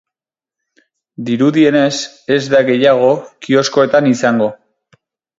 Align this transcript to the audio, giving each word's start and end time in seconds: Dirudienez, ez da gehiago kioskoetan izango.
Dirudienez, 1.25 1.91
ez 2.35 2.39
da 2.53 2.61
gehiago 2.69 3.11
kioskoetan 3.49 4.09
izango. 4.13 4.49